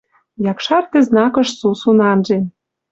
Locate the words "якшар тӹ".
0.51-0.99